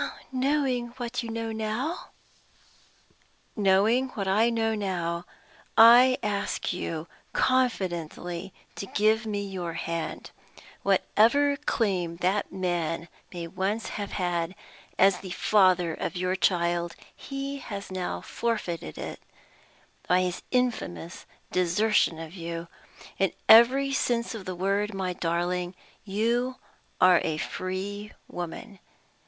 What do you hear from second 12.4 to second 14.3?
man may once have